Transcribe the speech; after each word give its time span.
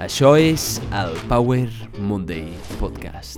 Això 0.00 0.30
és 0.40 0.78
el 0.96 1.10
Power 1.28 1.66
Monday 2.00 2.46
Podcast. 2.80 3.36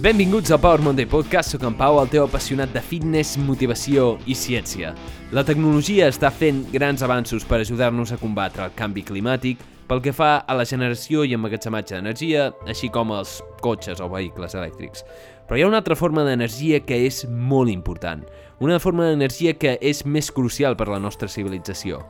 Benvinguts 0.00 0.48
al 0.50 0.62
Power 0.62 0.80
Monday 0.80 1.04
Podcast, 1.04 1.52
sóc 1.52 1.68
en 1.68 1.76
Pau, 1.76 2.00
el 2.00 2.08
teu 2.08 2.24
apassionat 2.24 2.72
de 2.72 2.80
fitness, 2.80 3.36
motivació 3.36 4.14
i 4.24 4.32
ciència. 4.32 4.94
La 5.36 5.44
tecnologia 5.44 6.08
està 6.08 6.32
fent 6.32 6.64
grans 6.72 7.04
avanços 7.04 7.44
per 7.44 7.60
ajudar-nos 7.60 8.16
a 8.16 8.22
combatre 8.22 8.64
el 8.64 8.72
canvi 8.78 9.04
climàtic 9.04 9.60
pel 9.88 10.02
que 10.04 10.12
fa 10.12 10.36
a 10.44 10.54
la 10.56 10.66
generació 10.68 11.24
i 11.24 11.32
emmagatzematge 11.34 11.96
d'energia, 11.96 12.50
així 12.68 12.90
com 12.92 13.12
els 13.16 13.38
cotxes 13.64 14.02
o 14.04 14.08
vehicles 14.12 14.54
elèctrics. 14.54 15.04
Però 15.48 15.56
hi 15.56 15.64
ha 15.64 15.70
una 15.70 15.80
altra 15.80 15.96
forma 15.96 16.26
d'energia 16.26 16.82
que 16.84 17.00
és 17.06 17.24
molt 17.28 17.72
important, 17.72 18.26
una 18.60 18.78
forma 18.78 19.08
d'energia 19.08 19.56
que 19.56 19.78
és 19.80 20.04
més 20.04 20.28
crucial 20.34 20.76
per 20.76 20.90
a 20.90 20.96
la 20.96 21.00
nostra 21.00 21.30
civilització, 21.32 22.02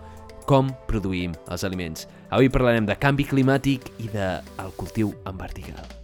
com 0.48 0.72
produïm 0.90 1.36
els 1.52 1.64
aliments. 1.64 2.08
Avui 2.34 2.50
parlarem 2.50 2.88
de 2.88 2.98
canvi 2.98 3.28
climàtic 3.30 3.92
i 4.02 4.10
del 4.10 4.42
de 4.58 4.68
cultiu 4.76 5.14
en 5.28 5.38
vertical. 5.38 5.97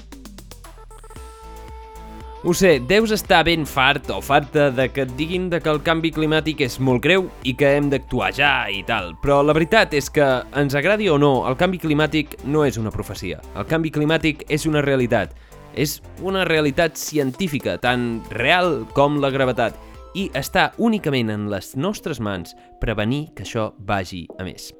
Ho 2.47 2.53
sé, 2.53 2.79
deus 2.79 3.09
estar 3.11 3.39
ben 3.47 3.62
fart 3.65 4.11
o 4.12 4.19
farta 4.21 4.66
de 4.71 4.91
que 4.93 5.07
et 5.07 5.12
diguin 5.16 5.47
de 5.48 5.62
que 5.65 5.73
el 5.73 5.79
canvi 5.80 6.11
climàtic 6.12 6.61
és 6.67 6.77
molt 6.77 7.01
greu 7.07 7.25
i 7.41 7.55
que 7.57 7.70
hem 7.79 7.89
d'actuar 7.89 8.29
ja 8.37 8.51
i 8.69 8.83
tal, 8.84 9.15
però 9.23 9.39
la 9.41 9.55
veritat 9.57 9.97
és 9.97 10.12
que, 10.12 10.27
ens 10.53 10.77
agradi 10.77 11.09
o 11.09 11.17
no, 11.17 11.47
el 11.48 11.57
canvi 11.57 11.80
climàtic 11.80 12.37
no 12.45 12.67
és 12.69 12.77
una 12.77 12.93
profecia. 12.93 13.41
El 13.57 13.65
canvi 13.73 13.95
climàtic 13.97 14.45
és 14.53 14.69
una 14.69 14.84
realitat. 14.84 15.33
És 15.73 16.03
una 16.20 16.45
realitat 16.45 17.01
científica, 17.01 17.79
tan 17.80 18.20
real 18.29 18.83
com 18.92 19.23
la 19.25 19.33
gravetat, 19.33 19.81
i 20.12 20.29
està 20.37 20.75
únicament 20.77 21.33
en 21.33 21.48
les 21.48 21.73
nostres 21.81 22.20
mans 22.20 22.53
prevenir 22.77 23.31
que 23.33 23.48
això 23.48 23.70
vagi 23.89 24.27
a 24.36 24.45
més. 24.45 24.75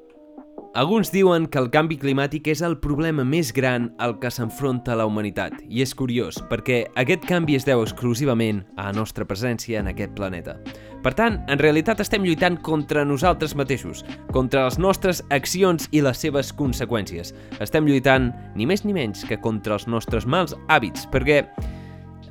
Alguns 0.75 1.07
diuen 1.07 1.45
que 1.47 1.55
el 1.55 1.69
canvi 1.71 1.95
climàtic 1.95 2.49
és 2.51 2.59
el 2.67 2.73
problema 2.83 3.23
més 3.23 3.53
gran 3.55 3.85
al 4.03 4.17
que 4.19 4.27
s'enfronta 4.27 4.97
la 4.99 5.05
humanitat, 5.07 5.53
i 5.71 5.79
és 5.79 5.93
curiós, 5.95 6.35
perquè 6.49 6.81
aquest 6.99 7.23
canvi 7.29 7.55
es 7.55 7.63
deu 7.63 7.79
exclusivament 7.79 8.59
a 8.75 8.89
la 8.89 8.97
nostra 8.97 9.23
presència 9.23 9.79
en 9.79 9.87
aquest 9.87 10.11
planeta. 10.17 10.57
Per 11.05 11.13
tant, 11.15 11.37
en 11.47 11.63
realitat 11.63 12.03
estem 12.03 12.27
lluitant 12.27 12.57
contra 12.59 13.05
nosaltres 13.07 13.55
mateixos, 13.55 14.03
contra 14.35 14.65
les 14.65 14.75
nostres 14.75 15.23
accions 15.31 15.87
i 15.95 16.03
les 16.03 16.19
seves 16.19 16.51
conseqüències. 16.51 17.31
Estem 17.63 17.87
lluitant 17.87 18.33
ni 18.59 18.67
més 18.67 18.83
ni 18.83 18.91
menys 18.91 19.23
que 19.23 19.39
contra 19.39 19.79
els 19.79 19.87
nostres 19.87 20.27
mals 20.27 20.57
hàbits, 20.67 21.07
perquè 21.07 21.45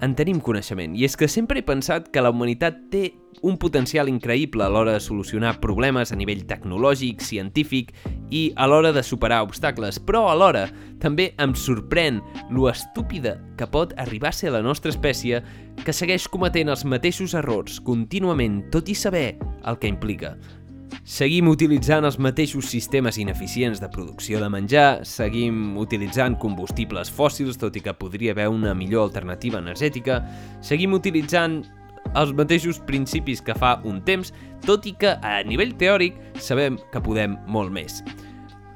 en 0.05 0.15
tenim 0.19 0.41
coneixement, 0.45 0.95
i 0.97 1.07
és 1.07 1.17
que 1.17 1.29
sempre 1.31 1.61
he 1.61 1.67
pensat 1.67 2.11
que 2.13 2.23
la 2.23 2.31
humanitat 2.35 2.77
té 2.93 3.05
un 3.45 3.57
potencial 3.61 4.09
increïble 4.09 4.65
a 4.65 4.71
l'hora 4.73 4.95
de 4.95 5.03
solucionar 5.03 5.57
problemes 5.63 6.13
a 6.13 6.19
nivell 6.19 6.45
tecnològic, 6.49 7.23
científic 7.25 7.93
i 8.31 8.47
a 8.57 8.69
l'hora 8.69 8.93
de 8.95 9.03
superar 9.03 9.43
obstacles, 9.47 9.99
però 9.99 10.27
alhora 10.31 10.67
també 11.03 11.33
em 11.43 11.55
sorprèn 11.57 12.21
lo 12.51 12.69
estúpida 12.71 13.39
que 13.59 13.69
pot 13.69 13.95
arribar 14.01 14.33
a 14.33 14.39
ser 14.39 14.53
la 14.55 14.63
nostra 14.65 14.93
espècie 14.93 15.43
que 15.85 15.97
segueix 15.97 16.29
cometent 16.29 16.73
els 16.73 16.85
mateixos 16.85 17.35
errors 17.35 17.81
contínuament, 17.81 18.63
tot 18.75 18.89
i 18.89 18.99
saber 18.99 19.35
el 19.65 19.81
que 19.81 19.91
implica. 19.91 20.37
Seguim 21.05 21.51
utilitzant 21.51 22.07
els 22.09 22.17
mateixos 22.17 22.71
sistemes 22.73 23.19
ineficients 23.21 23.81
de 23.83 23.91
producció 23.93 24.41
de 24.41 24.49
menjar, 24.49 25.05
seguim 25.05 25.77
utilitzant 25.81 26.39
combustibles 26.41 27.13
fòssils, 27.13 27.61
tot 27.61 27.77
i 27.77 27.83
que 27.85 27.93
podria 27.99 28.33
haver 28.33 28.49
una 28.49 28.73
millor 28.75 29.11
alternativa 29.11 29.61
energètica, 29.61 30.23
seguim 30.65 30.97
utilitzant 30.97 31.61
els 32.15 32.33
mateixos 32.37 32.81
principis 32.89 33.43
que 33.45 33.57
fa 33.59 33.79
un 33.85 34.01
temps, 34.07 34.33
tot 34.65 34.87
i 34.89 34.95
que 34.97 35.17
a 35.21 35.39
nivell 35.45 35.77
teòric 35.81 36.17
sabem 36.41 36.81
que 36.93 37.03
podem 37.05 37.37
molt 37.47 37.75
més. 37.75 38.01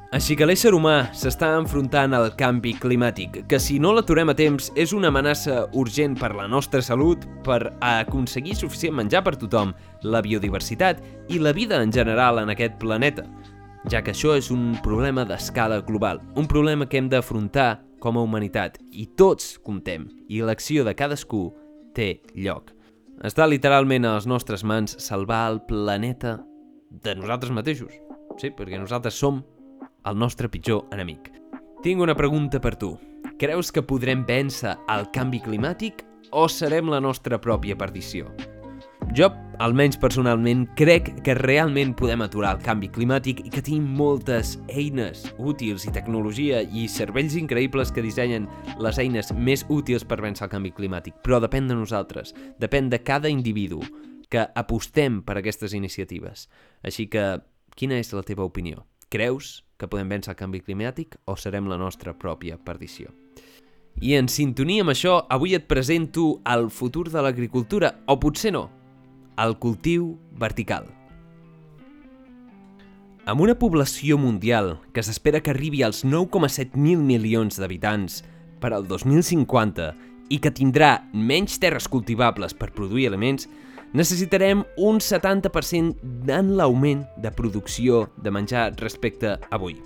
Així 0.09 0.39
que 0.41 0.47
l'ésser 0.48 0.70
humà 0.73 1.10
s'està 1.12 1.50
enfrontant 1.59 2.15
al 2.16 2.31
canvi 2.41 2.71
climàtic, 2.81 3.43
que 3.44 3.59
si 3.60 3.75
no 3.77 3.91
l'aturem 3.93 4.31
a 4.32 4.34
temps 4.38 4.71
és 4.72 4.94
una 4.97 5.10
amenaça 5.12 5.66
urgent 5.77 6.15
per 6.16 6.31
la 6.32 6.47
nostra 6.49 6.81
salut, 6.81 7.27
per 7.44 7.75
aconseguir 7.84 8.56
suficient 8.56 8.97
menjar 8.97 9.21
per 9.27 9.34
tothom, 9.37 9.75
la 10.09 10.22
biodiversitat 10.25 11.03
i 11.28 11.43
la 11.44 11.53
vida 11.53 11.82
en 11.84 11.93
general 11.93 12.41
en 12.41 12.55
aquest 12.55 12.78
planeta, 12.81 13.27
ja 13.93 14.00
que 14.00 14.15
això 14.15 14.32
és 14.38 14.49
un 14.49 14.78
problema 14.81 15.27
d'escala 15.28 15.82
global, 15.84 16.22
un 16.41 16.49
problema 16.49 16.88
que 16.88 17.03
hem 17.03 17.12
d'afrontar 17.12 17.82
com 18.00 18.16
a 18.16 18.25
humanitat, 18.25 18.81
i 18.88 19.11
tots 19.12 19.59
comptem, 19.61 20.09
i 20.32 20.41
l'acció 20.41 20.88
de 20.88 20.97
cadascú 20.97 21.50
té 21.93 22.22
lloc. 22.32 22.72
Està 23.28 23.44
literalment 23.44 24.09
a 24.09 24.16
les 24.16 24.31
nostres 24.31 24.65
mans 24.65 24.97
salvar 25.05 25.44
el 25.53 25.61
planeta 25.69 26.38
de 26.88 27.12
nosaltres 27.19 27.53
mateixos. 27.53 27.93
Sí, 28.41 28.55
perquè 28.56 28.81
nosaltres 28.81 29.21
som 29.21 29.44
el 30.08 30.19
nostre 30.19 30.48
pitjor 30.48 30.86
enemic. 30.92 31.30
Tinc 31.84 32.00
una 32.00 32.16
pregunta 32.16 32.60
per 32.60 32.76
tu. 32.76 32.96
Creus 33.38 33.70
que 33.70 33.84
podrem 33.86 34.24
vèncer 34.26 34.74
el 34.91 35.10
canvi 35.14 35.38
climàtic 35.44 36.02
o 36.32 36.48
serem 36.50 36.88
la 36.91 37.00
nostra 37.00 37.38
pròpia 37.38 37.76
perdició? 37.78 38.32
Jo, 39.16 39.28
almenys 39.62 39.96
personalment, 40.00 40.66
crec 40.76 41.10
que 41.24 41.36
realment 41.38 41.94
podem 41.96 42.20
aturar 42.24 42.56
el 42.56 42.64
canvi 42.64 42.91
climàtic 42.92 43.44
i 43.46 43.52
que 43.52 43.62
tenim 43.64 43.86
moltes 43.96 44.56
eines 44.69 45.22
útils 45.38 45.86
i 45.88 45.94
tecnologia 45.94 46.60
i 46.62 46.88
cervells 46.92 47.38
increïbles 47.38 47.92
que 47.94 48.04
dissenyen 48.04 48.48
les 48.82 48.98
eines 49.00 49.32
més 49.32 49.64
útils 49.72 50.04
per 50.04 50.20
vèncer 50.25 50.48
el 50.48 50.52
canvi 50.52 50.75
climàtic. 50.76 51.16
Però 51.25 51.40
depèn 51.40 51.70
de 51.70 51.78
nosaltres, 51.78 52.34
depèn 52.60 52.90
de 52.92 53.00
cada 53.04 53.32
individu 53.32 53.80
que 54.28 54.44
apostem 54.54 55.22
per 55.25 55.38
aquestes 55.38 55.72
iniciatives. 55.72 56.48
Així 56.84 57.08
que, 57.08 57.38
quina 57.78 57.96
és 58.02 58.12
la 58.12 58.26
teva 58.26 58.44
opinió? 58.44 58.84
Creus 59.08 59.62
que 59.78 59.89
podem 59.89 60.11
vèncer 60.11 60.34
el 60.34 60.39
canvi 60.39 60.61
climàtic 60.66 61.16
o 61.31 61.37
serem 61.39 61.71
la 61.71 61.78
nostra 61.78 62.12
pròpia 62.19 62.59
perdició? 62.59 63.15
I 64.03 64.15
en 64.19 64.28
sintonia 64.31 64.84
amb 64.84 64.93
això, 64.93 65.16
avui 65.31 65.56
et 65.56 65.66
presento 65.66 66.39
el 66.47 66.69
futur 66.71 67.09
de 67.11 67.22
l'agricultura, 67.22 67.97
o 68.06 68.19
potser 68.21 68.53
no, 68.55 68.69
el 69.38 69.56
cultiu 69.59 70.12
vertical. 70.38 70.87
Amb 73.28 73.43
una 73.44 73.59
població 73.59 74.17
mundial 74.17 74.78
que 74.94 75.03
s'espera 75.05 75.43
que 75.44 75.53
arribi 75.53 75.83
als 75.84 76.05
9,7 76.05 76.78
mil 76.81 77.03
milions 77.05 77.59
d'habitants 77.61 78.22
per 78.62 78.71
al 78.72 78.87
2050 78.88 79.91
i 80.33 80.38
que 80.41 80.53
tindrà 80.55 80.94
menys 81.12 81.59
terres 81.61 81.88
cultivables 81.91 82.55
per 82.56 82.71
produir 82.72 83.09
aliments, 83.11 83.49
necessitarem 83.93 84.65
un 84.76 85.00
70% 85.00 86.32
en 86.34 86.56
l'augment 86.56 87.06
de 87.16 87.32
producció 87.32 88.06
de 88.16 88.32
menjar 88.34 88.72
respecte 88.81 89.37
a 89.37 89.38
avui. 89.56 89.78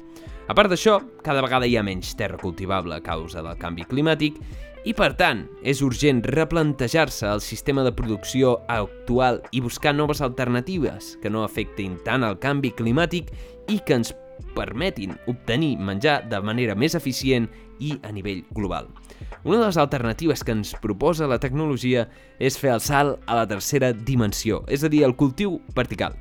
A 0.50 0.54
part 0.58 0.72
d'això, 0.72 0.98
cada 1.22 1.42
vegada 1.44 1.68
hi 1.68 1.76
ha 1.78 1.84
menys 1.86 2.16
terra 2.18 2.36
cultivable 2.40 2.96
a 2.96 3.04
causa 3.04 3.44
del 3.44 3.58
canvi 3.60 3.86
climàtic 3.88 4.40
i, 4.82 4.92
per 4.98 5.12
tant, 5.14 5.44
és 5.62 5.80
urgent 5.86 6.24
replantejar-se 6.26 7.28
el 7.30 7.40
sistema 7.40 7.84
de 7.86 7.92
producció 7.94 8.56
actual 8.66 9.40
i 9.54 9.62
buscar 9.62 9.94
noves 9.94 10.20
alternatives 10.20 11.16
que 11.22 11.30
no 11.30 11.44
afectin 11.46 11.94
tant 12.04 12.26
el 12.26 12.40
canvi 12.42 12.72
climàtic 12.74 13.30
i 13.70 13.78
que 13.78 14.00
ens 14.00 14.10
permetin 14.56 15.14
obtenir 15.30 15.76
menjar 15.78 16.24
de 16.28 16.42
manera 16.42 16.74
més 16.74 16.98
eficient 16.98 17.46
i 17.78 17.94
a 18.02 18.10
nivell 18.12 18.42
global. 18.50 18.90
Una 19.44 19.58
de 19.58 19.66
les 19.66 19.76
alternatives 19.76 20.44
que 20.46 20.54
ens 20.54 20.70
proposa 20.78 21.26
la 21.26 21.40
tecnologia 21.42 22.04
és 22.38 22.54
fer 22.54 22.70
el 22.70 22.82
salt 22.84 23.24
a 23.26 23.40
la 23.40 23.46
tercera 23.50 23.90
dimensió, 23.92 24.60
és 24.70 24.84
a 24.86 24.90
dir, 24.92 25.00
el 25.02 25.16
cultiu 25.18 25.56
vertical. 25.74 26.14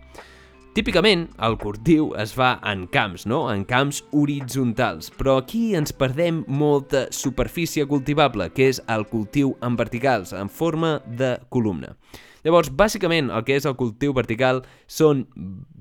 Típicament, 0.74 1.28
el 1.46 1.58
cultiu 1.62 2.14
es 2.18 2.31
fa 2.34 2.56
en 2.66 2.88
camps, 2.90 3.28
no? 3.30 3.44
en 3.52 3.62
camps 3.68 4.00
horitzontals, 4.16 5.12
però 5.20 5.36
aquí 5.42 5.76
ens 5.78 5.94
perdem 5.94 6.42
molta 6.48 7.06
superfície 7.14 7.86
cultivable, 7.86 8.50
que 8.56 8.72
és 8.72 8.81
el 8.90 9.06
cultiu 9.12 9.54
en 9.62 9.78
verticals, 9.78 10.34
en 10.34 10.50
forma 10.50 10.96
de 11.06 11.36
columna. 11.54 11.94
Llavors, 12.41 12.72
bàsicament, 12.74 13.30
el 13.30 13.44
que 13.45 13.54
és 13.60 13.68
el 13.69 13.75
cultiu 13.77 14.16
vertical 14.18 14.63
són 14.89 15.27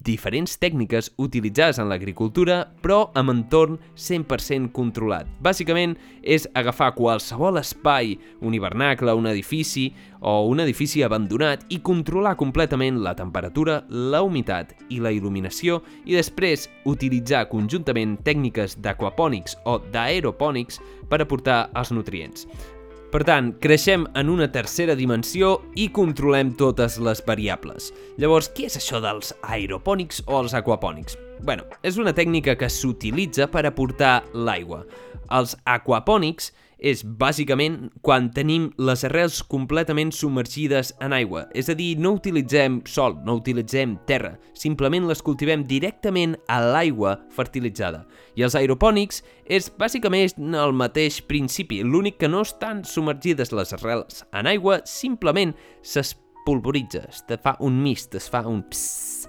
diferents 0.05 0.59
tècniques 0.61 1.11
utilitzades 1.21 1.79
en 1.81 1.89
l'agricultura, 1.89 2.63
però 2.85 3.07
amb 3.17 3.33
entorn 3.33 3.79
100% 3.97 4.69
controlat. 4.77 5.29
Bàsicament, 5.41 5.97
és 6.21 6.45
agafar 6.55 6.93
qualsevol 6.97 7.61
espai, 7.61 8.19
un 8.45 8.57
hivernacle, 8.57 9.15
un 9.17 9.29
edifici 9.31 9.89
o 10.21 10.35
un 10.51 10.61
edifici 10.61 11.01
abandonat 11.03 11.65
i 11.73 11.81
controlar 11.81 12.35
completament 12.37 13.01
la 13.01 13.15
temperatura, 13.17 13.81
la 13.89 14.21
humitat 14.21 14.75
i 14.93 15.01
la 15.01 15.13
il·luminació 15.17 15.81
i 16.05 16.19
després 16.19 16.69
utilitzar 16.85 17.47
conjuntament 17.49 18.19
tècniques 18.27 18.77
d'aquapònics 18.85 19.57
o 19.65 19.79
d'aeropònics 19.93 20.83
per 21.09 21.23
aportar 21.25 21.63
els 21.73 21.93
nutrients. 21.97 22.45
Per 23.11 23.25
tant, 23.27 23.49
creixem 23.59 24.05
en 24.15 24.29
una 24.31 24.47
tercera 24.55 24.95
dimensió 24.95 25.57
i 25.75 25.89
controlem 25.91 26.53
totes 26.55 26.95
les 27.03 27.19
variables. 27.27 27.89
Llavors, 28.23 28.47
què 28.55 28.69
és 28.69 28.77
això 28.79 29.01
dels 29.03 29.33
aeropònics 29.43 30.21
o 30.29 30.37
els 30.39 30.55
aquapònics? 30.55 31.19
Bueno, 31.43 31.65
és 31.83 31.99
una 31.99 32.15
tècnica 32.15 32.55
que 32.55 32.69
s'utilitza 32.71 33.49
per 33.51 33.65
aportar 33.67 34.21
l'aigua. 34.31 34.85
Els 35.35 35.57
aquapònics 35.67 36.53
és 36.81 37.03
bàsicament 37.05 37.91
quan 38.03 38.31
tenim 38.35 38.71
les 38.81 39.05
arrels 39.05 39.41
completament 39.45 40.11
submergides 40.17 40.95
en 41.05 41.15
aigua. 41.15 41.45
És 41.55 41.69
a 41.69 41.77
dir, 41.77 41.93
no 42.01 42.15
utilitzem 42.17 42.81
sol, 42.89 43.19
no 43.27 43.37
utilitzem 43.39 43.99
terra, 44.09 44.33
simplement 44.57 45.07
les 45.09 45.23
cultivem 45.23 45.65
directament 45.69 46.37
a 46.49 46.61
l'aigua 46.65 47.19
fertilitzada. 47.37 48.07
I 48.35 48.47
els 48.49 48.57
aeropònics 48.59 49.23
és 49.45 49.71
bàsicament 49.79 50.57
el 50.57 50.75
mateix 50.77 51.21
principi, 51.29 51.83
l'únic 51.85 52.19
que 52.21 52.31
no 52.33 52.43
estan 52.47 52.83
submergides 52.85 53.53
les 53.53 53.77
arrels 53.77 54.25
en 54.33 54.49
aigua, 54.51 54.81
simplement 54.89 55.55
s'espolvoritza, 55.83 57.05
es 57.11 57.25
fa 57.45 57.57
un 57.61 57.83
mist, 57.83 58.17
es 58.17 58.29
fa 58.31 58.47
un 58.49 58.65
psss. 58.71 59.29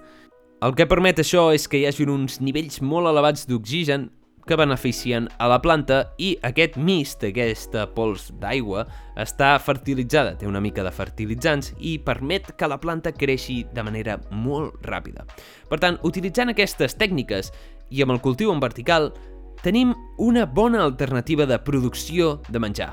El 0.62 0.76
que 0.78 0.86
permet 0.86 1.18
això 1.18 1.48
és 1.56 1.64
que 1.66 1.80
hi 1.80 1.88
hagi 1.90 2.06
uns 2.06 2.36
nivells 2.38 2.84
molt 2.86 3.10
elevats 3.10 3.48
d'oxigen 3.50 4.12
que 4.52 4.58
beneficien 4.60 5.30
a 5.40 5.48
la 5.48 5.62
planta 5.64 6.02
i 6.20 6.34
aquest 6.44 6.74
mist, 6.76 7.22
aquesta 7.24 7.86
pols 7.96 8.26
d'aigua, 8.42 8.82
està 9.16 9.54
fertilitzada, 9.64 10.34
té 10.36 10.50
una 10.50 10.60
mica 10.60 10.84
de 10.84 10.92
fertilitzants 10.92 11.70
i 11.80 11.94
permet 12.04 12.50
que 12.60 12.68
la 12.68 12.82
planta 12.84 13.14
creixi 13.16 13.62
de 13.72 13.86
manera 13.88 14.18
molt 14.36 14.84
ràpida. 14.84 15.24
Per 15.72 15.80
tant, 15.80 16.02
utilitzant 16.04 16.52
aquestes 16.52 16.98
tècniques 17.00 17.54
i 17.96 18.04
amb 18.04 18.12
el 18.18 18.20
cultiu 18.20 18.52
en 18.52 18.60
vertical, 18.60 19.14
tenim 19.64 19.96
una 20.20 20.44
bona 20.44 20.84
alternativa 20.84 21.48
de 21.48 21.62
producció 21.64 22.42
de 22.50 22.60
menjar. 22.60 22.92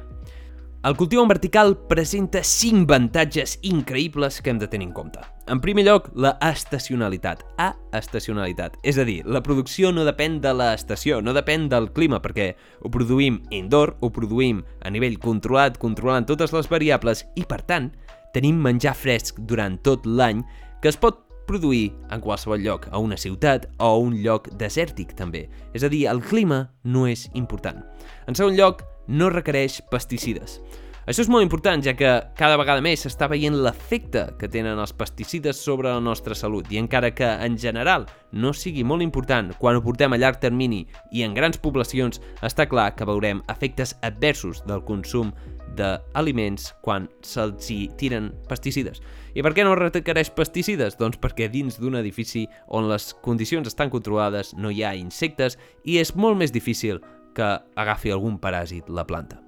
El 0.88 0.96
cultiu 0.96 1.20
en 1.20 1.29
vertical 1.29 1.75
presenta 1.85 2.40
5 2.40 2.87
avantatges 2.88 3.58
increïbles 3.61 4.38
que 4.40 4.49
hem 4.49 4.61
de 4.62 4.69
tenir 4.73 4.87
en 4.87 4.94
compte. 4.96 5.20
En 5.52 5.61
primer 5.61 5.85
lloc, 5.85 6.06
la 6.17 6.31
estacionalitat. 6.40 7.43
A 7.61 7.75
estacionalitat. 7.99 8.79
És 8.88 8.96
a 8.96 9.05
dir, 9.05 9.19
la 9.29 9.43
producció 9.44 9.90
no 9.93 10.06
depèn 10.08 10.38
de 10.40 10.55
l'estació, 10.56 11.20
no 11.20 11.37
depèn 11.37 11.69
del 11.69 11.90
clima, 11.93 12.23
perquè 12.25 12.55
ho 12.81 12.88
produïm 12.88 13.43
indoor, 13.52 13.99
ho 14.00 14.08
produïm 14.08 14.64
a 14.81 14.88
nivell 14.88 15.20
controlat, 15.20 15.76
controlant 15.76 16.25
totes 16.25 16.56
les 16.56 16.73
variables, 16.73 17.26
i 17.37 17.44
per 17.44 17.61
tant, 17.69 17.93
tenim 18.32 18.56
menjar 18.56 18.96
fresc 18.96 19.44
durant 19.44 19.76
tot 19.85 20.08
l'any 20.08 20.40
que 20.81 20.88
es 20.88 20.96
pot 20.96 21.26
produir 21.44 21.90
en 22.08 22.25
qualsevol 22.25 22.64
lloc, 22.64 22.88
a 22.88 22.96
una 22.96 23.20
ciutat 23.20 23.69
o 23.76 23.93
a 23.93 23.96
un 24.08 24.23
lloc 24.25 24.49
desèrtic 24.56 25.12
també. 25.20 25.50
És 25.76 25.85
a 25.85 25.93
dir, 25.93 26.06
el 26.08 26.25
clima 26.25 26.70
no 26.85 27.05
és 27.12 27.29
important. 27.37 27.85
En 28.25 28.37
segon 28.37 28.56
lloc, 28.56 28.87
no 29.08 29.32
requereix 29.32 29.81
pesticides. 29.90 30.60
Això 31.08 31.22
és 31.25 31.31
molt 31.32 31.40
important, 31.40 31.81
ja 31.81 31.94
que 31.96 32.08
cada 32.37 32.58
vegada 32.60 32.82
més 32.84 33.00
s'està 33.00 33.31
veient 33.32 33.55
l'efecte 33.64 34.26
que 34.37 34.50
tenen 34.52 34.76
els 34.76 34.93
pesticides 34.93 35.56
sobre 35.56 35.88
la 35.88 36.02
nostra 36.05 36.37
salut 36.37 36.69
i 36.69 36.76
encara 36.76 37.14
que 37.16 37.31
en 37.46 37.56
general 37.56 38.05
no 38.37 38.52
sigui 38.52 38.84
molt 38.84 39.00
important 39.00 39.55
quan 39.56 39.78
ho 39.78 39.81
portem 39.87 40.12
a 40.12 40.19
llarg 40.20 40.37
termini 40.43 40.82
i 41.08 41.25
en 41.25 41.32
grans 41.32 41.56
poblacions, 41.56 42.20
està 42.44 42.69
clar 42.69 42.90
que 42.93 43.08
veurem 43.08 43.40
efectes 43.49 43.96
adversos 44.05 44.60
del 44.69 44.84
consum 44.84 45.32
d'aliments 45.81 46.75
quan 46.84 47.08
se'ls 47.25 47.72
hi 47.72 47.87
tiren 47.96 48.34
pesticides. 48.50 49.00
I 49.32 49.40
per 49.40 49.54
què 49.56 49.64
no 49.64 49.78
requereix 49.81 50.28
pesticides? 50.37 51.00
Doncs 51.00 51.16
perquè 51.22 51.49
dins 51.49 51.81
d'un 51.81 51.96
edifici 51.96 52.44
on 52.69 52.90
les 52.93 53.14
condicions 53.25 53.72
estan 53.72 53.88
controlades 53.88 54.52
no 54.61 54.69
hi 54.69 54.84
ha 54.84 54.93
insectes 54.99 55.56
i 55.88 55.96
és 56.02 56.12
molt 56.20 56.37
més 56.37 56.52
difícil 56.52 57.00
que 57.38 57.50
agafi 57.79 58.11
algun 58.11 58.40
paràsit 58.43 58.90
la 58.90 59.06
planta. 59.06 59.38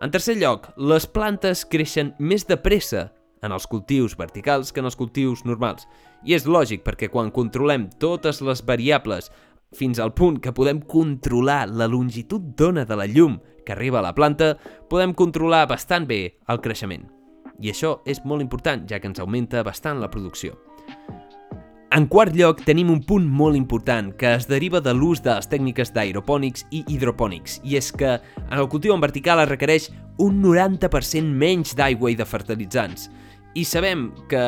En 0.00 0.12
tercer 0.14 0.38
lloc, 0.40 0.70
les 0.78 1.04
plantes 1.10 1.66
creixen 1.68 2.14
més 2.18 2.46
de 2.48 2.56
pressa 2.56 3.10
en 3.44 3.52
els 3.52 3.66
cultius 3.68 4.16
verticals 4.16 4.72
que 4.72 4.80
en 4.80 4.88
els 4.88 4.96
cultius 4.96 5.44
normals. 5.44 5.86
I 6.24 6.36
és 6.36 6.46
lògic 6.48 6.84
perquè 6.86 7.10
quan 7.12 7.32
controlem 7.32 7.88
totes 8.00 8.40
les 8.44 8.62
variables 8.64 9.30
fins 9.76 10.00
al 10.00 10.14
punt 10.16 10.40
que 10.42 10.54
podem 10.56 10.80
controlar 10.82 11.66
la 11.68 11.88
longitud 11.88 12.52
d'ona 12.58 12.84
de 12.88 12.96
la 12.96 13.06
llum 13.06 13.38
que 13.64 13.72
arriba 13.72 14.00
a 14.00 14.06
la 14.08 14.14
planta, 14.16 14.56
podem 14.90 15.14
controlar 15.14 15.66
bastant 15.70 16.08
bé 16.08 16.40
el 16.48 16.60
creixement. 16.64 17.06
I 17.60 17.70
això 17.70 17.98
és 18.08 18.24
molt 18.24 18.42
important, 18.42 18.86
ja 18.88 18.98
que 18.98 19.10
ens 19.10 19.20
augmenta 19.20 19.62
bastant 19.62 20.00
la 20.00 20.10
producció. 20.10 20.56
En 21.90 22.04
quart 22.06 22.36
lloc, 22.38 22.60
tenim 22.62 22.86
un 22.92 23.00
punt 23.02 23.24
molt 23.26 23.58
important 23.58 24.12
que 24.14 24.28
es 24.36 24.44
deriva 24.46 24.78
de 24.78 24.92
l'ús 24.94 25.18
de 25.24 25.32
les 25.34 25.48
tècniques 25.50 25.90
d'aeropònics 25.90 26.62
i 26.70 26.84
hidropònics, 26.86 27.56
i 27.66 27.74
és 27.80 27.88
que 27.90 28.12
en 28.14 28.60
el 28.60 28.68
cultiu 28.70 28.94
en 28.94 29.02
vertical 29.02 29.42
es 29.42 29.48
requereix 29.50 29.88
un 30.22 30.38
90% 30.38 31.34
menys 31.40 31.74
d'aigua 31.74 32.12
i 32.12 32.14
de 32.14 32.28
fertilitzants. 32.30 33.08
I 33.58 33.64
sabem 33.66 34.04
que 34.30 34.44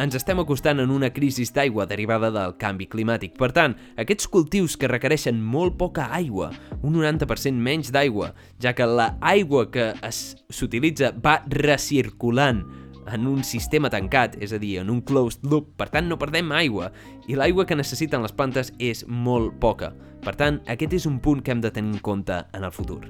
ens 0.00 0.16
estem 0.16 0.40
acostant 0.40 0.80
en 0.80 0.94
una 0.94 1.10
crisi 1.12 1.44
d'aigua 1.44 1.84
derivada 1.84 2.30
del 2.32 2.56
canvi 2.56 2.88
climàtic. 2.88 3.36
Per 3.36 3.50
tant, 3.52 3.76
aquests 4.00 4.32
cultius 4.32 4.78
que 4.80 4.88
requereixen 4.88 5.36
molt 5.36 5.76
poca 5.76 6.08
aigua, 6.16 6.48
un 6.80 6.96
90% 6.96 7.60
menys 7.60 7.92
d'aigua, 7.92 8.32
ja 8.56 8.72
que 8.72 8.88
la 8.88 9.18
aigua 9.20 9.66
que 9.68 9.92
s'utilitza 10.08 11.12
va 11.12 11.42
recirculant 11.52 12.64
en 13.12 13.26
un 13.30 13.44
sistema 13.44 13.90
tancat, 13.92 14.36
és 14.42 14.52
a 14.52 14.58
dir, 14.62 14.76
en 14.82 14.90
un 14.90 15.00
closed 15.06 15.44
loop, 15.46 15.72
per 15.78 15.88
tant 15.92 16.08
no 16.08 16.18
perdem 16.18 16.52
aigua, 16.52 16.90
i 17.26 17.38
l'aigua 17.38 17.66
que 17.66 17.78
necessiten 17.78 18.24
les 18.24 18.34
plantes 18.34 18.72
és 18.78 19.04
molt 19.06 19.56
poca. 19.62 19.92
Per 20.24 20.34
tant, 20.38 20.60
aquest 20.66 20.96
és 20.98 21.06
un 21.06 21.20
punt 21.22 21.42
que 21.42 21.54
hem 21.54 21.62
de 21.62 21.70
tenir 21.70 21.96
en 21.96 22.04
compte 22.04 22.42
en 22.52 22.66
el 22.66 22.74
futur. 22.74 23.02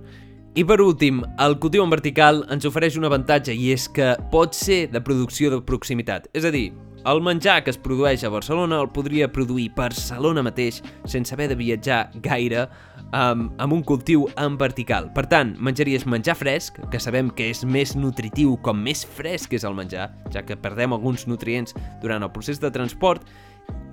I 0.57 0.65
per 0.65 0.79
últim, 0.81 1.19
el 1.45 1.59
cultiu 1.61 1.85
en 1.85 1.91
vertical 1.93 2.39
ens 2.53 2.65
ofereix 2.65 2.95
un 2.97 3.05
avantatge 3.05 3.53
i 3.53 3.75
és 3.75 3.91
que 3.93 4.15
pot 4.33 4.57
ser 4.57 4.87
de 4.89 5.03
producció 5.05 5.51
de 5.53 5.59
proximitat. 5.61 6.31
És 6.33 6.47
a 6.49 6.53
dir, 6.55 6.71
el 7.07 7.23
menjar 7.23 7.63
que 7.63 7.71
es 7.71 7.79
produeix 7.79 8.25
a 8.27 8.31
Barcelona 8.35 8.81
el 8.83 8.89
podria 8.91 9.29
produir 9.31 9.69
Barcelona 9.77 10.43
mateix 10.43 10.81
sense 11.07 11.35
haver 11.35 11.49
de 11.53 11.59
viatjar 11.59 12.01
gaire 12.25 12.65
um, 13.13 13.47
amb 13.63 13.77
un 13.77 13.85
cultiu 13.87 14.27
en 14.37 14.57
vertical. 14.59 15.13
Per 15.15 15.27
tant, 15.31 15.55
menjaries 15.63 16.07
menjar 16.11 16.35
fresc, 16.39 16.81
que 16.91 17.01
sabem 17.01 17.31
que 17.31 17.51
és 17.53 17.63
més 17.65 17.95
nutritiu 17.95 18.57
com 18.63 18.83
més 18.83 19.05
fresc 19.07 19.55
és 19.55 19.67
el 19.69 19.77
menjar, 19.79 20.11
ja 20.35 20.43
que 20.43 20.59
perdem 20.59 20.97
alguns 20.97 21.29
nutrients 21.31 21.77
durant 22.03 22.27
el 22.27 22.33
procés 22.35 22.59
de 22.63 22.73
transport, 22.75 23.23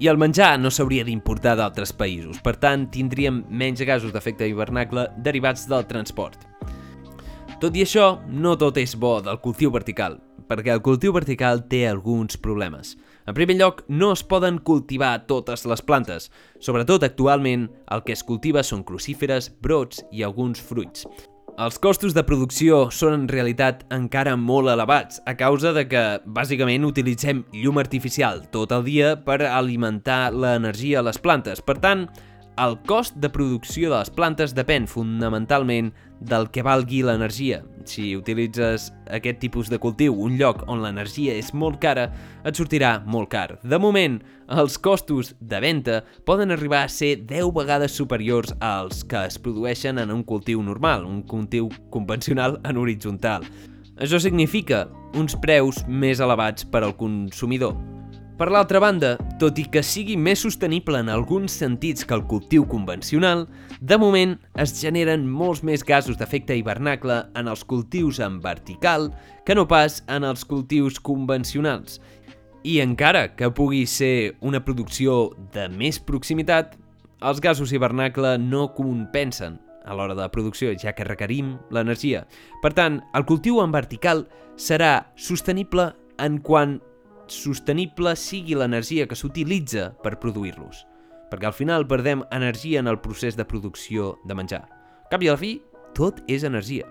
i 0.02 0.10
el 0.10 0.18
menjar 0.18 0.56
no 0.60 0.72
s'hauria 0.74 1.06
d'importar 1.06 1.54
d'altres 1.58 1.94
països, 1.94 2.42
per 2.42 2.58
tant 2.62 2.90
tindríem 2.94 3.44
menys 3.50 3.86
gasos 3.86 4.14
d'efecte 4.14 4.50
hivernacle 4.50 5.08
derivats 5.22 5.68
del 5.70 5.86
transport. 5.90 6.53
Tot 7.64 7.78
i 7.80 7.86
això, 7.86 8.18
no 8.28 8.58
tot 8.60 8.76
és 8.76 8.92
bo 9.00 9.22
del 9.24 9.38
cultiu 9.40 9.70
vertical, 9.72 10.18
perquè 10.50 10.74
el 10.74 10.82
cultiu 10.84 11.14
vertical 11.16 11.62
té 11.72 11.86
alguns 11.88 12.36
problemes. 12.36 12.98
En 13.24 13.38
primer 13.38 13.56
lloc, 13.56 13.86
no 13.88 14.10
es 14.12 14.20
poden 14.28 14.58
cultivar 14.68 15.14
totes 15.30 15.64
les 15.72 15.80
plantes. 15.80 16.26
Sobretot 16.60 17.06
actualment, 17.08 17.70
el 17.88 18.04
que 18.04 18.18
es 18.18 18.24
cultiva 18.28 18.66
són 18.68 18.84
crucíferes, 18.84 19.48
brots 19.64 20.04
i 20.12 20.26
alguns 20.28 20.60
fruits. 20.60 21.08
Els 21.56 21.80
costos 21.80 22.12
de 22.18 22.26
producció 22.28 22.90
són 22.92 23.16
en 23.16 23.26
realitat 23.32 23.88
encara 23.96 24.36
molt 24.36 24.68
elevats 24.74 25.24
a 25.24 25.38
causa 25.40 25.72
de 25.72 25.86
que 25.88 26.04
bàsicament 26.26 26.84
utilitzem 26.84 27.46
llum 27.56 27.80
artificial 27.80 28.44
tot 28.52 28.76
el 28.76 28.84
dia 28.84 29.16
per 29.24 29.40
alimentar 29.48 30.34
l'energia 30.36 31.00
a 31.00 31.08
les 31.08 31.22
plantes. 31.22 31.64
Per 31.64 31.80
tant, 31.80 32.10
el 32.58 32.76
cost 32.86 33.16
de 33.18 33.30
producció 33.34 33.90
de 33.90 33.98
les 33.98 34.12
plantes 34.14 34.54
depèn 34.54 34.86
fonamentalment 34.90 35.92
del 36.24 36.48
que 36.54 36.64
valgui 36.64 37.02
l'energia. 37.04 37.64
Si 37.90 38.14
utilitzes 38.16 38.92
aquest 39.12 39.40
tipus 39.42 39.72
de 39.72 39.80
cultiu 39.82 40.16
un 40.16 40.38
lloc 40.40 40.62
on 40.72 40.84
l'energia 40.84 41.34
és 41.36 41.52
molt 41.58 41.82
cara, 41.84 42.08
et 42.46 42.56
sortirà 42.56 42.96
molt 43.06 43.32
car. 43.34 43.58
De 43.64 43.80
moment, 43.82 44.20
els 44.54 44.78
costos 44.78 45.34
de 45.42 45.60
venda 45.64 46.02
poden 46.28 46.54
arribar 46.54 46.84
a 46.86 46.92
ser 46.92 47.16
10 47.26 47.52
vegades 47.58 47.98
superiors 47.98 48.54
als 48.62 49.04
que 49.04 49.26
es 49.28 49.40
produeixen 49.40 50.00
en 50.00 50.14
un 50.14 50.24
cultiu 50.24 50.62
normal, 50.64 51.06
un 51.06 51.24
cultiu 51.24 51.72
convencional 51.90 52.60
en 52.64 52.78
horitzontal. 52.78 53.44
Això 53.98 54.20
significa 54.22 54.88
uns 55.18 55.36
preus 55.42 55.84
més 55.88 56.22
elevats 56.24 56.66
per 56.66 56.84
al 56.84 56.96
consumidor. 56.98 57.76
Per 58.44 58.52
l'altra 58.52 58.82
banda, 58.84 59.14
tot 59.40 59.56
i 59.56 59.64
que 59.72 59.80
sigui 59.88 60.18
més 60.20 60.42
sostenible 60.44 61.00
en 61.00 61.08
alguns 61.08 61.54
sentits 61.62 62.04
que 62.04 62.12
el 62.12 62.26
cultiu 62.28 62.66
convencional, 62.68 63.46
de 63.80 63.96
moment 63.96 64.34
es 64.60 64.74
generen 64.82 65.24
molts 65.32 65.62
més 65.64 65.86
gasos 65.88 66.20
d'efecte 66.20 66.58
hivernacle 66.60 67.22
en 67.40 67.48
els 67.48 67.64
cultius 67.64 68.20
en 68.20 68.42
vertical 68.44 69.14
que 69.48 69.56
no 69.56 69.64
pas 69.72 70.02
en 70.12 70.28
els 70.28 70.44
cultius 70.44 71.00
convencionals. 71.00 72.02
I 72.68 72.82
encara 72.84 73.30
que 73.32 73.48
pugui 73.48 73.86
ser 73.88 74.36
una 74.44 74.60
producció 74.60 75.32
de 75.56 75.70
més 75.72 76.04
proximitat, 76.04 76.76
els 77.24 77.40
gasos 77.40 77.72
hivernacle 77.72 78.36
no 78.44 78.74
compensen 78.76 79.62
a 79.88 79.96
l'hora 79.96 80.20
de 80.20 80.32
producció, 80.36 80.76
ja 80.76 80.92
que 80.92 81.08
requerim 81.08 81.62
l'energia. 81.72 82.28
Per 82.60 82.76
tant, 82.76 83.06
el 83.16 83.24
cultiu 83.24 83.64
en 83.64 83.72
vertical 83.72 84.28
serà 84.60 84.98
sostenible 85.16 85.94
en 86.20 86.44
quant 86.44 86.82
sostenible 87.34 88.14
sigui 88.20 88.56
l'energia 88.58 89.08
que 89.10 89.18
s'utilitza 89.18 89.90
per 90.04 90.20
produir-los, 90.22 90.84
perquè 91.32 91.50
al 91.50 91.58
final 91.58 91.88
perdem 91.90 92.24
energia 92.32 92.82
en 92.84 92.90
el 92.92 93.00
procés 93.02 93.38
de 93.40 93.46
producció 93.46 94.18
de 94.26 94.38
menjar. 94.38 94.64
Al 95.04 95.12
cap 95.12 95.26
i 95.26 95.30
a 95.30 95.36
la 95.36 95.42
fi, 95.42 95.54
tot 95.98 96.22
és 96.32 96.46
energia. 96.48 96.88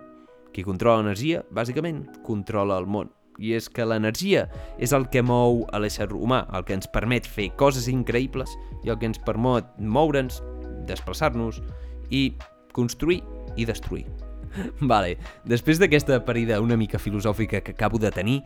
Qui 0.52 0.64
controla 0.66 1.00
l'energia, 1.00 1.42
bàsicament, 1.50 2.04
controla 2.26 2.78
el 2.82 2.86
món. 2.86 3.10
I 3.40 3.54
és 3.56 3.68
que 3.72 3.86
l'energia 3.88 4.44
és 4.78 4.92
el 4.92 5.06
que 5.10 5.22
mou 5.24 5.62
a 5.72 5.80
l'ésser 5.80 6.10
humà, 6.12 6.42
el 6.52 6.66
que 6.68 6.76
ens 6.76 6.90
permet 6.92 7.26
fer 7.26 7.48
coses 7.56 7.88
increïbles 7.88 8.52
i 8.84 8.92
el 8.92 8.98
que 9.00 9.08
ens 9.08 9.22
permet 9.24 9.70
moure'ns, 9.78 10.42
desplaçar-nos 10.86 11.62
i 12.10 12.34
construir 12.76 13.22
i 13.56 13.64
destruir. 13.64 14.04
vale, 14.92 15.16
després 15.48 15.80
d'aquesta 15.80 16.20
parida 16.26 16.60
una 16.60 16.76
mica 16.76 17.00
filosòfica 17.00 17.62
que 17.64 17.72
acabo 17.72 17.98
de 17.98 18.10
tenir, 18.12 18.42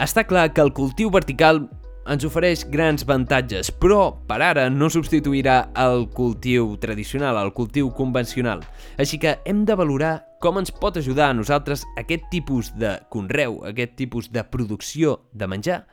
està 0.00 0.24
clar 0.24 0.48
que 0.54 0.62
el 0.64 0.72
cultiu 0.72 1.10
vertical 1.12 1.66
ens 2.10 2.24
ofereix 2.26 2.64
grans 2.70 3.04
avantatges, 3.06 3.70
però 3.70 4.10
per 4.26 4.40
ara 4.42 4.66
no 4.70 4.88
substituirà 4.90 5.72
el 5.78 6.08
cultiu 6.14 6.74
tradicional, 6.82 7.38
el 7.38 7.52
cultiu 7.54 7.92
convencional. 7.94 8.64
Així 8.98 9.20
que 9.22 9.36
hem 9.46 9.64
de 9.68 9.76
valorar 9.78 10.16
com 10.42 10.58
ens 10.58 10.74
pot 10.74 10.98
ajudar 10.98 11.30
a 11.30 11.36
nosaltres 11.38 11.84
aquest 12.00 12.26
tipus 12.32 12.72
de 12.74 12.96
conreu, 13.12 13.60
aquest 13.68 13.94
tipus 14.00 14.32
de 14.34 14.42
producció 14.42 15.20
de 15.32 15.46
menjar 15.46 15.84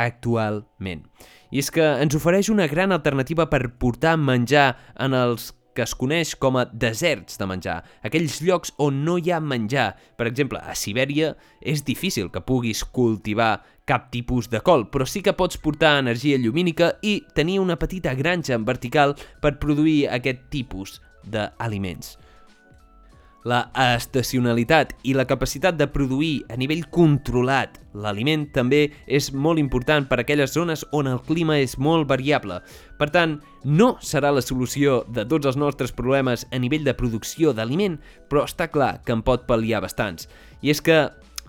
actualment. 0.00 1.04
I 1.52 1.60
és 1.60 1.68
que 1.74 1.84
ens 2.00 2.16
ofereix 2.16 2.48
una 2.48 2.68
gran 2.70 2.94
alternativa 2.96 3.50
per 3.50 3.66
portar 3.82 4.16
menjar 4.16 4.72
en 4.96 5.16
els 5.18 5.50
que 5.74 5.84
es 5.86 5.94
coneix 5.98 6.34
com 6.38 6.58
a 6.60 6.66
deserts 6.70 7.38
de 7.40 7.48
menjar, 7.48 7.80
aquells 8.06 8.40
llocs 8.44 8.74
on 8.78 9.02
no 9.06 9.16
hi 9.18 9.32
ha 9.32 9.40
menjar. 9.40 9.92
Per 10.18 10.28
exemple, 10.30 10.60
a 10.60 10.74
Sibèria 10.78 11.34
és 11.60 11.84
difícil 11.86 12.30
que 12.30 12.44
puguis 12.44 12.82
cultivar 12.84 13.60
cap 13.90 14.10
tipus 14.14 14.50
de 14.50 14.62
col, 14.62 14.86
però 14.90 15.06
sí 15.06 15.22
que 15.22 15.34
pots 15.34 15.58
portar 15.58 15.98
energia 15.98 16.38
llumínica 16.38 16.94
i 17.02 17.20
tenir 17.34 17.58
una 17.60 17.78
petita 17.78 18.14
granja 18.14 18.54
en 18.54 18.66
vertical 18.68 19.16
per 19.42 19.58
produir 19.58 20.04
aquest 20.08 20.46
tipus 20.54 21.00
d'aliments. 21.26 22.16
La 23.48 23.70
estacionalitat 23.94 24.92
i 25.08 25.14
la 25.16 25.24
capacitat 25.24 25.78
de 25.78 25.86
produir 25.88 26.42
a 26.52 26.58
nivell 26.60 26.82
controlat 26.92 27.78
l'aliment 27.96 28.44
també 28.52 28.82
és 29.08 29.30
molt 29.32 29.58
important 29.62 30.04
per 30.10 30.18
a 30.18 30.24
aquelles 30.26 30.52
zones 30.52 30.84
on 30.92 31.08
el 31.08 31.22
clima 31.24 31.56
és 31.56 31.78
molt 31.80 32.04
variable. 32.10 32.60
Per 33.00 33.08
tant, 33.08 33.38
no 33.64 33.94
serà 34.04 34.34
la 34.34 34.44
solució 34.44 35.06
de 35.08 35.24
tots 35.24 35.48
els 35.48 35.56
nostres 35.56 35.96
problemes 35.96 36.44
a 36.52 36.60
nivell 36.60 36.84
de 36.84 36.94
producció 36.94 37.54
d'aliment, 37.56 37.96
però 38.28 38.44
està 38.44 38.68
clar 38.68 38.98
que 39.06 39.16
en 39.16 39.24
pot 39.24 39.48
pal·liar 39.48 39.80
bastants. 39.80 40.28
I 40.60 40.76
és 40.76 40.84
que 40.84 41.00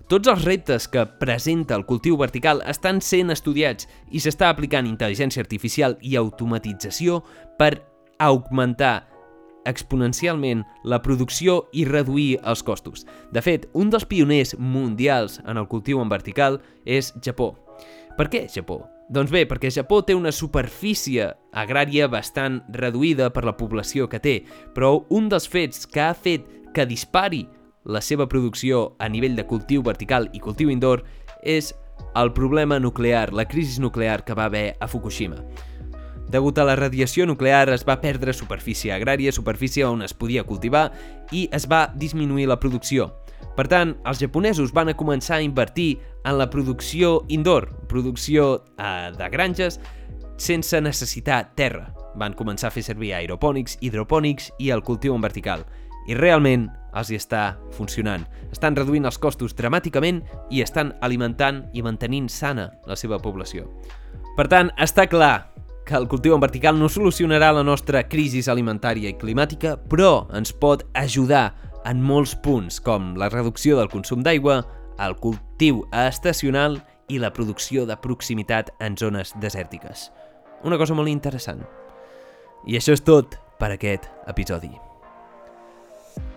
tots 0.07 0.31
els 0.31 0.47
reptes 0.47 0.87
que 0.87 1.05
presenta 1.19 1.75
el 1.75 1.85
cultiu 1.87 2.15
vertical 2.19 2.63
estan 2.67 3.03
sent 3.03 3.35
estudiats 3.35 3.87
i 4.11 4.23
s'està 4.23 4.47
aplicant 4.51 4.87
intel·ligència 4.87 5.43
artificial 5.43 5.99
i 6.01 6.15
automatització 6.19 7.19
per 7.59 7.77
augmentar 8.19 9.10
exponencialment 9.65 10.63
la 10.83 11.01
producció 11.01 11.65
i 11.73 11.85
reduir 11.85 12.39
els 12.43 12.63
costos. 12.63 13.05
De 13.31 13.43
fet, 13.43 13.67
un 13.73 13.91
dels 13.93 14.05
pioners 14.05 14.55
mundials 14.57 15.39
en 15.45 15.57
el 15.57 15.67
cultiu 15.71 16.01
en 16.01 16.09
vertical 16.09 16.61
és 16.85 17.13
Japó. 17.21 17.53
Per 18.17 18.27
què 18.31 18.47
Japó? 18.51 18.81
Doncs 19.11 19.31
bé, 19.33 19.43
perquè 19.43 19.67
Japó 19.73 19.99
té 20.07 20.15
una 20.15 20.31
superfície 20.31 21.25
agrària 21.51 22.07
bastant 22.07 22.61
reduïda 22.71 23.27
per 23.35 23.43
la 23.43 23.57
població 23.59 24.07
que 24.07 24.21
té, 24.23 24.37
però 24.75 25.01
un 25.11 25.27
dels 25.31 25.49
fets 25.51 25.83
que 25.85 25.99
ha 26.05 26.13
fet 26.15 26.47
que 26.71 26.87
dispari 26.87 27.43
la 27.83 27.99
seva 27.99 28.27
producció 28.29 28.93
a 28.99 29.09
nivell 29.09 29.35
de 29.35 29.43
cultiu 29.49 29.83
vertical 29.83 30.29
i 30.31 30.39
cultiu 30.39 30.71
indoor 30.71 31.03
és 31.43 31.73
el 32.15 32.31
problema 32.33 32.79
nuclear, 32.79 33.33
la 33.33 33.45
crisi 33.45 33.81
nuclear 33.81 34.23
que 34.23 34.33
va 34.37 34.45
haver 34.45 34.77
a 34.79 34.87
Fukushima. 34.87 35.43
Degut 36.31 36.61
a 36.61 36.63
la 36.63 36.77
radiació 36.79 37.25
nuclear 37.27 37.67
es 37.73 37.81
va 37.83 37.97
perdre 37.99 38.31
superfície 38.31 38.93
agrària, 38.95 39.33
superfície 39.35 39.83
on 39.83 40.05
es 40.05 40.13
podia 40.15 40.45
cultivar, 40.47 40.85
i 41.35 41.49
es 41.51 41.67
va 41.67 41.89
disminuir 41.91 42.47
la 42.47 42.59
producció. 42.59 43.09
Per 43.57 43.67
tant, 43.67 43.97
els 44.07 44.21
japonesos 44.21 44.71
van 44.71 44.93
a 44.93 44.95
començar 44.95 45.41
a 45.41 45.43
invertir 45.43 45.97
en 46.23 46.37
la 46.39 46.47
producció 46.49 47.25
indoor, 47.27 47.67
producció 47.91 48.63
eh, 48.77 49.11
de 49.17 49.29
granges, 49.33 49.81
sense 50.39 50.79
necessitar 50.79 51.49
terra. 51.59 51.89
Van 52.15 52.33
començar 52.37 52.71
a 52.71 52.75
fer 52.75 52.85
servir 52.87 53.11
aeropònics, 53.17 53.75
hidropònics 53.83 54.53
i 54.59 54.71
el 54.71 54.85
cultiu 54.87 55.15
en 55.15 55.27
vertical. 55.27 55.65
I 56.07 56.15
realment 56.15 56.69
els 56.95 57.11
hi 57.11 57.19
està 57.19 57.57
funcionant. 57.75 58.23
Estan 58.55 58.75
reduint 58.79 59.05
els 59.05 59.19
costos 59.19 59.53
dramàticament 59.55 60.23
i 60.49 60.63
estan 60.63 60.95
alimentant 61.03 61.65
i 61.75 61.83
mantenint 61.83 62.31
sana 62.31 62.71
la 62.87 62.95
seva 62.95 63.19
població. 63.19 63.67
Per 64.37 64.47
tant, 64.47 64.71
està 64.79 65.09
clar 65.11 65.50
que 65.85 65.95
el 65.97 66.07
cultiu 66.07 66.35
en 66.35 66.41
vertical 66.43 66.77
no 66.79 66.89
solucionarà 66.89 67.51
la 67.55 67.63
nostra 67.65 68.03
crisi 68.09 68.43
alimentària 68.49 69.11
i 69.11 69.17
climàtica, 69.17 69.75
però 69.89 70.27
ens 70.37 70.53
pot 70.53 70.85
ajudar 70.93 71.51
en 71.85 72.01
molts 72.01 72.35
punts, 72.35 72.79
com 72.79 73.15
la 73.17 73.29
reducció 73.29 73.77
del 73.77 73.89
consum 73.89 74.21
d'aigua, 74.23 74.61
el 75.01 75.15
cultiu 75.17 75.85
estacional 75.91 76.79
i 77.09 77.19
la 77.19 77.33
producció 77.33 77.85
de 77.89 77.97
proximitat 77.97 78.71
en 78.79 78.95
zones 78.97 79.33
desèrtiques. 79.41 80.09
Una 80.63 80.77
cosa 80.77 80.93
molt 80.93 81.09
interessant. 81.09 81.65
I 82.67 82.77
això 82.77 82.93
és 82.93 83.01
tot 83.01 83.35
per 83.59 83.73
aquest 83.73 84.05
episodi. 84.29 84.71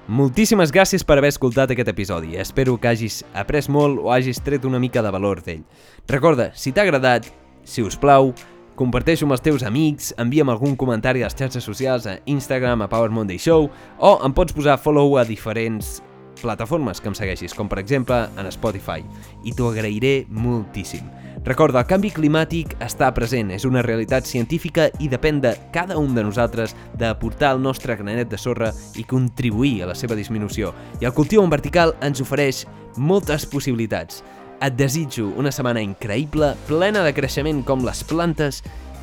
Moltíssimes 0.04 0.72
gràcies 0.72 1.04
per 1.04 1.16
haver 1.16 1.30
escoltat 1.32 1.70
aquest 1.72 1.88
episodi. 1.88 2.36
Espero 2.36 2.76
que 2.80 2.90
hagis 2.90 3.22
après 3.32 3.68
molt 3.72 4.00
o 4.00 4.10
hagis 4.12 4.42
tret 4.44 4.64
una 4.68 4.80
mica 4.80 5.02
de 5.02 5.12
valor 5.12 5.40
d'ell. 5.44 5.64
Recorda, 6.08 6.50
si 6.54 6.72
t'ha 6.72 6.84
agradat, 6.84 7.30
si 7.64 7.80
us 7.82 7.96
plau, 7.96 8.34
comparteixo 8.78 9.26
amb 9.26 9.36
els 9.36 9.44
teus 9.44 9.62
amics, 9.66 10.12
envia'm 10.18 10.50
algun 10.50 10.74
comentari 10.76 11.22
a 11.22 11.28
les 11.28 11.36
xarxes 11.38 11.64
socials, 11.64 12.06
a 12.06 12.18
Instagram, 12.26 12.82
a 12.82 12.88
Power 12.90 13.10
Monday 13.10 13.38
Show, 13.38 13.70
o 13.98 14.16
em 14.24 14.34
pots 14.34 14.54
posar 14.56 14.78
follow 14.82 15.16
a 15.18 15.24
diferents 15.24 16.00
plataformes 16.42 17.00
que 17.00 17.08
em 17.08 17.14
segueixis, 17.16 17.54
com 17.54 17.70
per 17.70 17.78
exemple 17.80 18.24
en 18.36 18.50
Spotify, 18.52 19.04
i 19.44 19.54
t'ho 19.54 19.70
agrairé 19.70 20.24
moltíssim. 20.28 21.06
Recorda, 21.44 21.82
el 21.82 21.88
canvi 21.88 22.08
climàtic 22.14 22.72
està 22.80 23.10
present, 23.12 23.50
és 23.52 23.66
una 23.68 23.82
realitat 23.84 24.24
científica 24.24 24.86
i 24.96 25.10
depèn 25.12 25.42
de 25.44 25.52
cada 25.74 25.98
un 26.00 26.14
de 26.16 26.24
nosaltres 26.24 26.72
d'aportar 26.96 27.52
el 27.54 27.60
nostre 27.60 27.98
granet 28.00 28.30
de 28.32 28.38
sorra 28.40 28.70
i 28.96 29.04
contribuir 29.04 29.82
a 29.84 29.90
la 29.90 29.98
seva 29.98 30.16
disminució. 30.16 30.72
I 31.02 31.10
el 31.10 31.12
cultiu 31.12 31.44
en 31.44 31.52
vertical 31.52 31.92
ens 32.00 32.24
ofereix 32.24 32.64
moltes 32.96 33.44
possibilitats. 33.44 34.22
Et 34.64 34.72
desitjo 34.78 35.26
una 35.36 35.50
setmana 35.52 35.82
increïble, 35.84 36.54
plena 36.70 37.02
de 37.04 37.12
creixement 37.12 37.60
com 37.68 37.84
les 37.84 38.00
plantes 38.08 38.62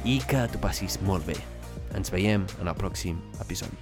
i 0.09 0.17
que 0.25 0.47
t'ho 0.49 0.63
passis 0.63 0.97
molt 1.05 1.29
bé. 1.29 1.37
Ens 1.93 2.09
veiem 2.09 2.49
en 2.57 2.71
el 2.71 2.77
pròxim 2.81 3.21
episodi. 3.43 3.77